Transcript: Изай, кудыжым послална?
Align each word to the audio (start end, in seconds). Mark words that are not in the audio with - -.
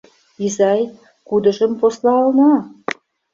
Изай, 0.45 0.81
кудыжым 1.27 1.71
послална? 1.79 2.51